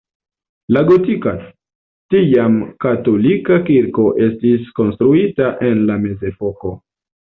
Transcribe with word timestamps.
La 0.75 0.81
gotika, 0.85 1.33
tiam 2.15 2.57
katolika 2.85 3.59
kirko 3.67 4.07
estis 4.29 4.73
konstruita 4.81 5.55
en 5.69 5.89
la 5.91 5.99
mezepoko. 6.07 6.75